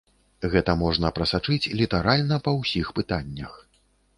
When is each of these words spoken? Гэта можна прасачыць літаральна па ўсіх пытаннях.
Гэта 0.53 0.73
можна 0.83 1.11
прасачыць 1.17 1.71
літаральна 1.81 2.41
па 2.49 2.57
ўсіх 2.59 2.91
пытаннях. 3.01 3.53